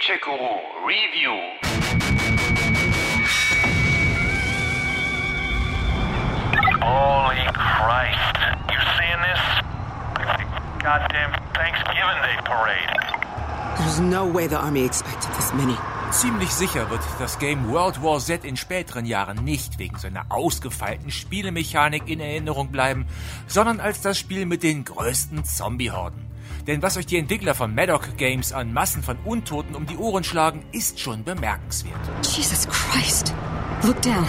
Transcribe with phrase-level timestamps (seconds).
[0.00, 0.56] Gamecheck Guru
[0.86, 1.34] Review.
[6.80, 8.36] Holy Christ.
[8.70, 9.42] You seeing this?
[10.82, 12.96] Goddamn Thanksgiving Day parade.
[13.78, 15.76] There's no way the army expected this many.
[16.12, 21.10] Ziemlich sicher wird das Game World War Z in späteren Jahren nicht wegen seiner ausgefeilten
[21.10, 23.06] Spielemechanik in Erinnerung bleiben,
[23.46, 26.30] sondern als das Spiel mit den größten Zombie-Horden.
[26.66, 30.24] Denn was euch die Entwickler von Maddock Games an Massen von Untoten um die Ohren
[30.24, 32.00] schlagen, ist schon bemerkenswert.
[32.22, 33.34] Jesus Christ.
[33.82, 34.28] Look down.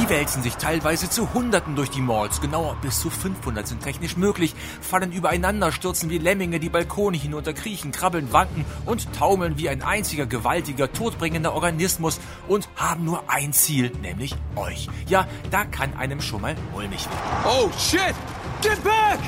[0.00, 4.16] Die wälzen sich teilweise zu Hunderten durch die Malls, genauer bis zu 500 sind technisch
[4.16, 9.68] möglich, fallen übereinander, stürzen wie Lemminge die Balkone hinunter, kriechen, krabbeln, wanken und taumeln wie
[9.68, 14.88] ein einziger gewaltiger, todbringender Organismus und haben nur ein Ziel, nämlich euch.
[15.06, 17.44] Ja, da kann einem schon mal mulmig werden.
[17.44, 18.14] Oh shit!
[18.62, 19.20] Get back!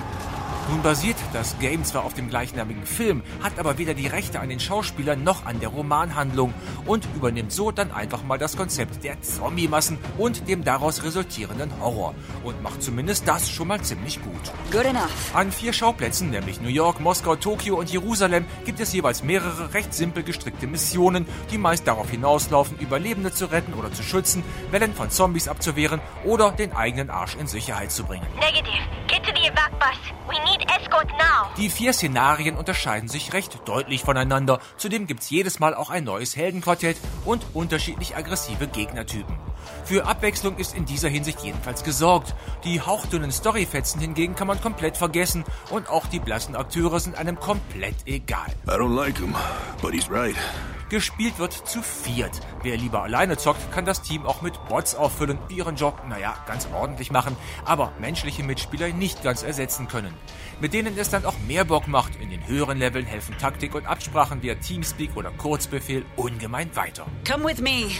[0.69, 4.49] Nun basiert das Game zwar auf dem gleichnamigen Film, hat aber weder die Rechte an
[4.49, 6.53] den Schauspielern noch an der Romanhandlung
[6.87, 12.15] und übernimmt so dann einfach mal das Konzept der Zombie-Massen und dem daraus resultierenden Horror
[12.43, 14.33] und macht zumindest das schon mal ziemlich gut.
[14.73, 15.35] Good enough.
[15.35, 19.95] An vier Schauplätzen, nämlich New York, Moskau, Tokio und Jerusalem, gibt es jeweils mehrere recht
[19.95, 24.43] simpel gestrickte Missionen, die meist darauf hinauslaufen, Überlebende zu retten oder zu schützen,
[24.73, 28.27] Wellen von Zombies abzuwehren oder den eigenen Arsch in Sicherheit zu bringen.
[28.41, 29.06] Negative.
[29.27, 29.97] Get to the evac bus.
[30.29, 31.51] We need escort now.
[31.57, 34.61] Die vier Szenarien unterscheiden sich recht deutlich voneinander.
[34.77, 39.37] Zudem gibt's jedes Mal auch ein neues Heldenquartett und unterschiedlich aggressive Gegnertypen.
[39.85, 42.35] Für Abwechslung ist in dieser Hinsicht jedenfalls gesorgt.
[42.65, 47.39] Die hauchdünnen Storyfetzen hingegen kann man komplett vergessen und auch die blassen Akteure sind einem
[47.41, 48.47] komplett egal.
[48.67, 49.35] I don't like him,
[49.83, 50.37] but he's right.
[50.89, 52.41] Gespielt wird zu viert.
[52.63, 56.35] Wer lieber alleine zockt, kann das Team auch mit Bots auffüllen, die ihren Job, naja,
[56.47, 60.15] ganz ordentlich machen, aber menschliche Mitspieler nicht ganz ersetzen können.
[60.61, 62.17] Mit denen es dann auch mehr Bock macht.
[62.17, 67.07] In den höheren Leveln helfen Taktik und Absprachen via Teamspeak oder Kurzbefehl ungemein weiter.
[67.29, 67.91] Come with me.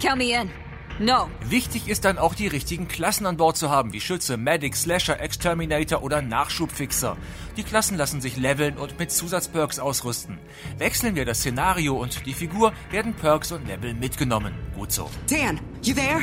[0.00, 0.63] Count me in.
[0.98, 1.28] No.
[1.48, 5.20] Wichtig ist dann auch die richtigen Klassen an Bord zu haben, wie Schütze, Medic, Slasher,
[5.20, 7.16] Exterminator oder Nachschubfixer.
[7.56, 10.38] Die Klassen lassen sich leveln und mit Zusatzperks ausrüsten.
[10.78, 14.54] Wechseln wir das Szenario und die Figur, werden Perks und Level mitgenommen.
[14.76, 15.10] Gut so.
[15.28, 16.22] Dan, you there?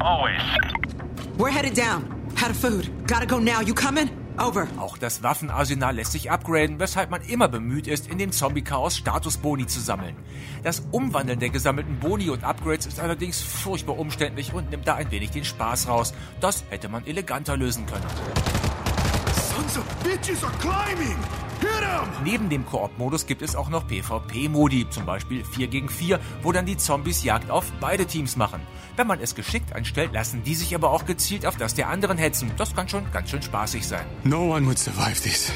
[0.00, 0.42] Always.
[1.38, 2.04] We're headed down.
[2.42, 2.90] Out of food.
[3.06, 3.60] Gotta go now.
[3.62, 4.19] You coming?
[4.38, 4.66] Over.
[4.78, 9.66] Auch das Waffenarsenal lässt sich upgraden, weshalb man immer bemüht ist, in dem Zombie-Chaos Statusboni
[9.66, 10.16] zu sammeln.
[10.62, 15.10] Das Umwandeln der gesammelten Boni und Upgrades ist allerdings furchtbar umständlich und nimmt da ein
[15.10, 16.14] wenig den Spaß raus.
[16.40, 18.06] Das hätte man eleganter lösen können.
[19.34, 21.16] Sons of bitches are climbing!
[22.24, 26.66] Neben dem Koop-Modus gibt es auch noch PvP-Modi, zum Beispiel 4 gegen 4, wo dann
[26.66, 28.60] die Zombies Jagd auf beide Teams machen.
[28.96, 32.18] Wenn man es geschickt anstellt, lassen die sich aber auch gezielt auf das der anderen
[32.18, 32.50] hetzen.
[32.56, 34.04] Das kann schon ganz schön spaßig sein.
[34.24, 35.50] No one would survive this.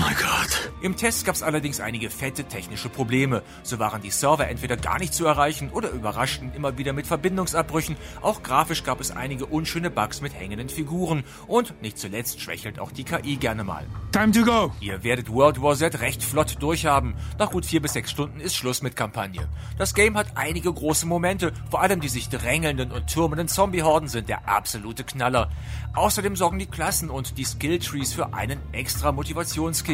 [0.00, 0.72] My God.
[0.80, 3.42] Im Test gab es allerdings einige fette technische Probleme.
[3.62, 7.96] So waren die Server entweder gar nicht zu erreichen oder überraschten immer wieder mit Verbindungsabbrüchen.
[8.22, 11.22] Auch grafisch gab es einige unschöne Bugs mit hängenden Figuren.
[11.46, 13.84] Und nicht zuletzt schwächelt auch die KI gerne mal.
[14.10, 14.72] Time to go.
[14.80, 17.14] Ihr werdet World War Z recht flott durchhaben.
[17.38, 19.48] Nach gut vier bis sechs Stunden ist Schluss mit Kampagne.
[19.76, 24.30] Das Game hat einige große Momente, vor allem die sich drängelnden und türmenden Zombie-Horden sind
[24.30, 25.50] der absolute Knaller.
[25.92, 29.89] Außerdem sorgen die Klassen und die Skill-Trees für einen extra Motivationskick.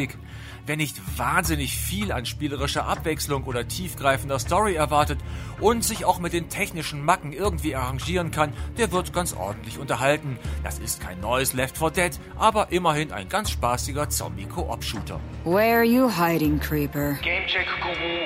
[0.67, 5.17] Wer nicht wahnsinnig viel an spielerischer Abwechslung oder tiefgreifender Story erwartet
[5.61, 10.37] und sich auch mit den technischen Macken irgendwie arrangieren kann, der wird ganz ordentlich unterhalten.
[10.63, 15.19] Das ist kein neues Left 4 Dead, aber immerhin ein ganz spaßiger Zombie-Koop-Shooter.
[15.45, 17.13] Where are you hiding, creeper?
[17.23, 18.17] Gamecheck Guru